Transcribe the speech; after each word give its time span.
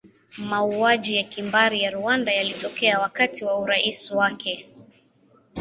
Mauaji 0.37 1.15
ya 1.15 1.23
kimbari 1.23 1.81
ya 1.81 1.91
Rwanda 1.91 2.31
yalitokea 2.33 2.99
wakati 2.99 3.45
wa 3.45 3.59
urais 3.59 4.11
wake. 4.11 4.69